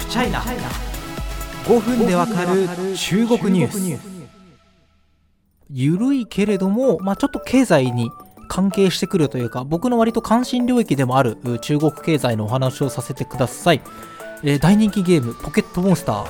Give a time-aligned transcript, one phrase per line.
[0.00, 2.66] フチャイナ5分でわかる
[2.96, 4.20] 中国ニュース。
[5.70, 8.10] 緩いけれども、まあ、ちょっと経済に
[8.48, 13.82] 関係してくるというか僕の割と関心領域でもある中国経済のお話をさせてください、
[14.42, 16.26] えー、大人気ゲームポケットモンスター。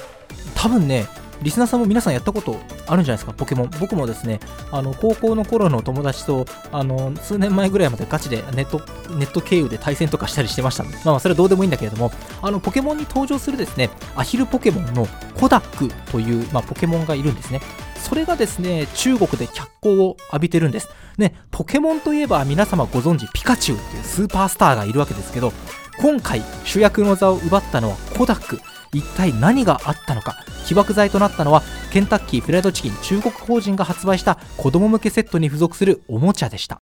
[0.55, 1.07] 多分ね
[1.43, 3.71] リスナーさんも皆さんやったことあるんじゃないですか、ポケモン。
[3.81, 4.41] 僕もですね、
[4.71, 8.79] あの高校の頃の友達とあの数年前ぐらいまでガチでネット
[9.15, 12.13] ネット経由で対戦とかしたりしてましたので、まあ、それはどうでもいいんだけれども、
[12.43, 15.07] あのポケモンに登場するですね、アヒルポケモンの
[15.39, 17.61] コダックという、まあ、ポケモンがいるんですね。
[17.97, 20.89] それがですね、中国で脚光を浴びてるんです。
[21.17, 25.53] ね、ポケモンといえば皆様ご存知、ピカチュウっていうスーパースターがいるわけですけど、
[26.01, 28.61] 今回主役の座を奪ったのはコダック。
[28.93, 30.45] 一体何があったのか。
[30.67, 31.63] 起爆剤となったのは
[31.93, 36.81] ケンタッキーフライドチキン中国法人が発売した子供向けセットに付属するおもちゃでした。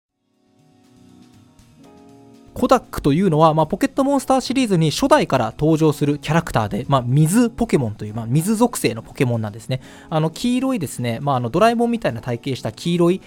[2.58, 9.80] コダックというのは、まあ、ポケットモンスターシリーズに初代から登場するキャラクターで、まあ、水ポケモンという、まあ、水属性のポケモンなんですね。
[10.09, 13.22] あの黄色いですね、まあ、あのドラえもんみたいな体型した黄色い、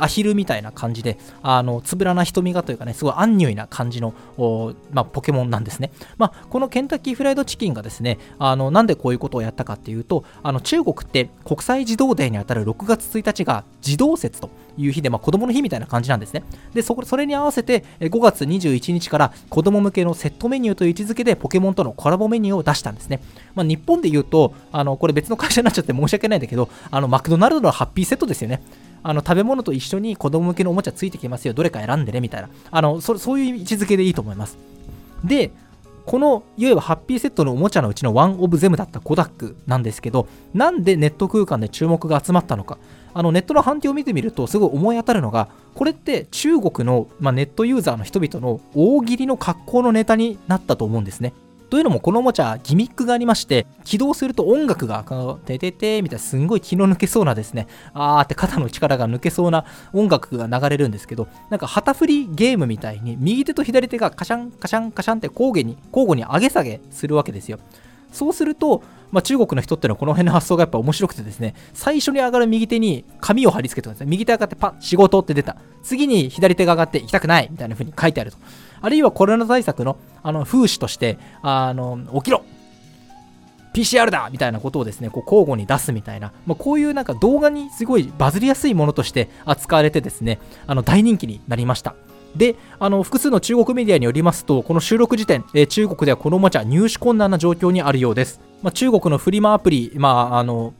[0.00, 4.14] アヒルみたいな感じで、あのつぶらな瞳がというかね、すごいアンニュイな感じの、
[4.90, 5.92] まあ、ポケモンなんですね。
[6.18, 16.42] まあ、このケンタッキーフライドチキンがですね、あのなんでこういうことをやったかっていうと、あの中国って国際児童デーにあたる6月1日が児童節という日で、まあ、子供の日みたいな感じなんですね。
[16.74, 23.20] で、そそれに合わせて5月21日から子供向けのセットメニューという位置づけでポケモンとのコラボメニューを出したんですね。
[23.54, 28.62] まあ、日本で言うと、あのこれ別の会社になっちゃって申し訳ないんだけど、あのマクドナルドのハッピーセットですよね。
[29.02, 34.56] あの食べ物と一緒に子供向けのおもちゃついてきますよ、どれか選んでねみたいな、あのそそういう位置づけでいいと思います。
[35.24, 35.50] で、
[36.06, 42.78] このいわゆるハッピーセットのおもちゃのうちのワンオブゼムだったコダックなんですけどなんでネット空間で注目が集まったのか。
[43.14, 51.34] あのネットの反響を見てみるとすごい思い当たるのがこれって中国の、まあ、ネットユーザーの人々の大喜利の格好のネタになったと思うんですね。
[51.72, 55.02] というのもこのおもちゃギミックがありまして起動すると音楽が
[55.46, 67.58] てててみたいなすんごい気の抜けそうなですねあーって肩の力が抜けそうな音楽が流れるんですけどなんか旗振りゲームみたいに右手と左手がカシャンカシャンカシャンって交互に交互に上げ下げするわけですよ
[68.12, 74.06] そうすると、まあ、中国の人ってのはこの辺の発想がやっぱ面白くてですね、最初に上がる右手に紙を貼り付けてるんですね。
[74.10, 75.56] 右手上がってパッ、仕事って出た。
[75.82, 78.36] 次に左手が上がって行きたくないみたいな風に書いてあると。
[78.82, 82.44] あるいはコロナ対策のあの風刺として、あの、起きろ。
[83.72, 91.94] PCR だみたいなことをですね、こう交互に出すみたいな、まあ、こういうなんか動画にすごいバズりやすいものとして扱われてですね、あの大人気になりました。
[92.36, 100.72] であの複数の中国メディアによりますとこの収録時点、えー、中国ではこのおもちゃ入手困難な状況にあるようです、まあ、中国のフリマアプリ、まああの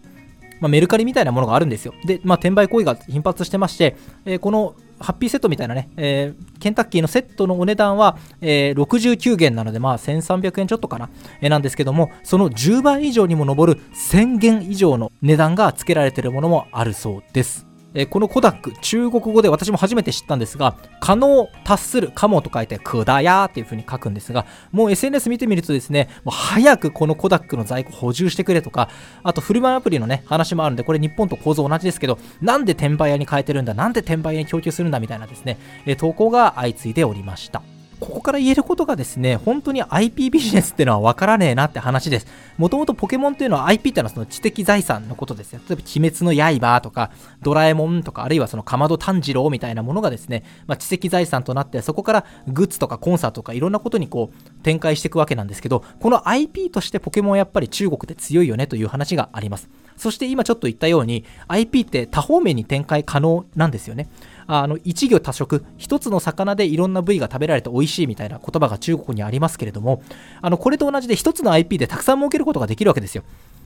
[0.60, 1.92] まあ、メルカリみたいなものがあるんですよ。
[2.06, 17.71] で、まあ、転売行為が頻発してまして、えー、このハッピーセットみたいなね、えー、ケンタッキーのセットのお値段は、えー、69元なので、まあ、1300円ちょっとかな、えー、なんですけども、その10倍以上にも上る1000元以上の値段が付けられているものもあるそうです。
[17.94, 28.88] えこのコダック、中国語で私も初めて知ったんですが、可能、達する、かもと書いて、くだやーっていう風に書くんですが、もう SNS 見てみるとですね、もう早くこのコダックの在庫補充してくれとか、
[29.22, 37.62] あとフルマンアプリのね、話もあるんで、これ日本と構造同じですけど、なんで転売屋に変えてるんだ、なんで転売屋に供給するんだみたいなですね、え投稿が相次いでおりました。
[38.02, 42.26] ここから言えることがですね、本当に IP ビジネスっていうのは分からねえなって話です。
[42.58, 45.60] もともとポケモンっていうのは IP っていうのはその知的財産のことですよ。
[45.68, 47.12] 例えば、鬼滅の刃とか、
[47.42, 59.68] ドラえもんとか、あるいはそのかまど炭治郎みたいなものがですね、まあ、知的財産となって、そこからグッズとかコンサートとかいろんなことにこう展開していくわけなんですけど、この IP としてポケモンはやっぱり中国で強いよねという話があります。
[59.96, 64.08] そして今ちょっと言ったように IP って多方面に展開可能なんですよね。
[64.46, 70.02] あの一魚多食一つの魚でいろんな部位が食べられて美味しいみたいな言葉が中国にありますけれども
[70.40, 73.22] あのこれと同じで一つの IP でたくさん儲けることができるわけですよ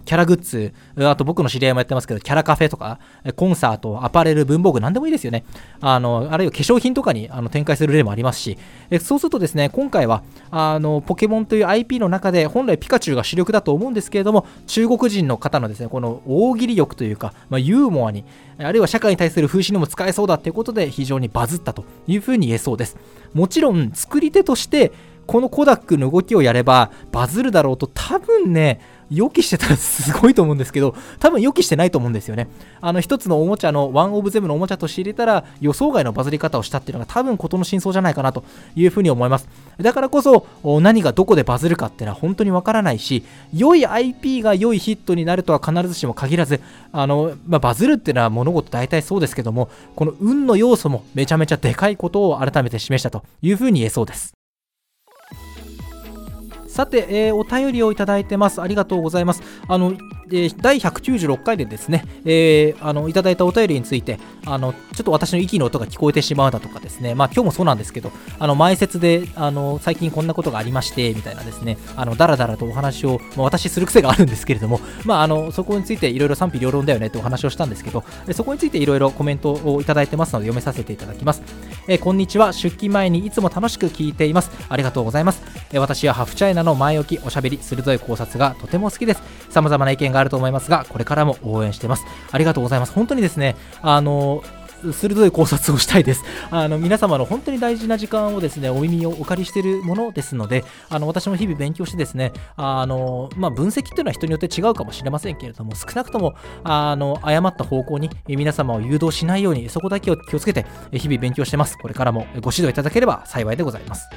[0.06, 0.72] キャラグッズ、
[1.04, 3.00] あと僕の知り合いもやってますけど、キャラカフェとか、
[3.34, 5.44] コンサート、アパレル、文房具、なんでもいいですよね。
[5.80, 8.56] あの、あるいは化粧品とかにあの展開する例もありますし、
[8.88, 10.22] えそうするとですね、今回は、
[10.52, 18.24] あの、ポケモンという IP の中で、本来ピカチュウが主力だと思うんですけれども、中国人の方のですね、この大喜利力というか、まあ、ユーモアに、
[18.58, 22.96] あるいは社会に対する風刺にも使えそうだということで、非常にバズったというふうに言えそうです。
[23.34, 24.92] もちろん、作り手として、
[25.26, 28.80] このコダックの動きをやればバズるだろうと多分ね、
[29.10, 32.48] 予期してたらすごいと思うんですけど、多分予期してないと思うんですよね。
[32.80, 38.44] あの、一つのおもちゃの、ワンオブゼムのおもちゃとして入れたら、予想外のバズり方をしたっていうのが多分事の真相じゃないかなと
[38.74, 39.48] いうふうに思います。
[39.80, 40.46] だからこそ、
[40.80, 43.24] 何がどこでバズるかっていうのは本当にわからないし、
[43.54, 46.60] 良い IP が良いヒットになるとは必ずしも限らず、
[46.92, 54.36] あの、まあ、バズるっていうのは物事大体そうですけども、この運の要素もめちゃめちゃでかいことを改めて示したというふうに言えそうです。
[56.76, 58.60] さて、えー、お便りをいただいてます。
[58.60, 59.42] ありがとうございます。
[59.66, 59.94] あの、
[60.28, 81.40] えー、第196回でですね、えー、あのいただいたお便りについて、あのちょっと私の息の音が聞こえてしまうだとかですね、まあ今日もそうなんですけど、あの前説であの最近こんなことがありまして、みたいなですね、あのだらだらとお話を、まあ、私する癖があるんですけれども、まああのそこについていろいろ賛否両論だよねってお話をしたんですけど、そこについていろいろコメントをいただいてますので読めさせていただきます。
[81.88, 84.50] え、こんにちは、出勤前にいつも楽しく聞いています。
[84.68, 85.42] ありがとうございます。
[85.72, 89.22] え、私はハフチャイナの前置き、おしゃべり、鋭い考察がとても好きです。
[89.50, 92.04] 様々な意見があると思いますが、これからも応援してます。
[92.32, 92.92] ありがとうございます。
[92.92, 94.42] 本当にですね、あの
[94.92, 96.24] 鋭い考察をしたいです。
[96.50, 106.34] あの皆様の本当に大事な時間をですね、お耳をお借りしているものですので、あの私も日々勉強してですね、あのまあ、分析っていうのは人によって違うかもしれませんけれども、少なくとも
[106.64, 111.76] あの誤った方向に皆様を誘導しないように、そこだけを気をつけて日々勉強してます。
[111.78, 114.08] これからもご指導いただければ幸いでございます。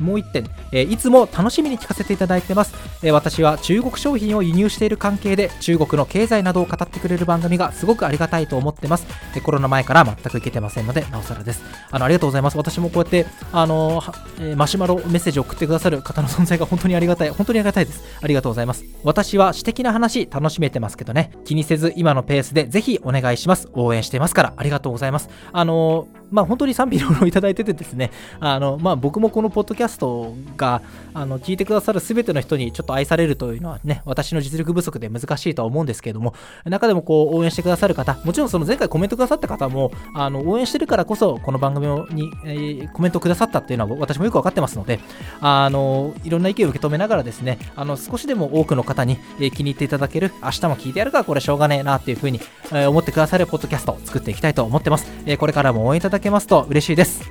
[0.00, 9.06] もう1点、え、いつも楽しみに聞かせていただいてます、え、私は中国商品を輸入している関係で中国の経済などを語ってくれる番組がすごくありがたいと思ってます、
[9.36, 11.62] え、コロナ前から全く行けてませんのでなおさらです。
[11.90, 12.56] あのありがとうございます。
[12.56, 17.30] 私もこうやってあのー、マシュマロメッセージを送ってくださる方の存在が本当にありがたい。
[17.30, 18.02] 本当にありがたいです。
[18.20, 18.84] ありがとうございます。
[19.02, 21.32] 私は私的な話楽しめてますけどね。
[21.44, 23.68] 気にせず今のペースでぜひお願いします。
[23.72, 24.54] 応援していますから。
[24.56, 28.10] ありがとうございますあのまあ本当に賛否両論いただいててですね
[28.40, 30.82] あのまあ僕もこのポッドキャストが
[31.14, 36.34] あの聞いてくださる全ての人にちょっと愛されるというのはね、私の実力不足で難しいとは思うんですけれども、
[36.64, 45.00] 中でもこう応援してくださる方、もちろんその前回コメントくださった方も、あの応援してるからこそ、この番組に、えー、コメントくださったっていうのは私もよく分かってますので、
[45.40, 52.40] あのいろんな意見を受け止めながらですね、あの少しでも多くの方に、えー、気に入っていただける、明日も聞いてやるからこれしょうがねえなっていうふうに、
[52.72, 55.10] えー、思ってくださるポッドキャストを作っていきたいと思ってます。
[55.26, 57.22] えこれからも応援いただけますと嬉しいです。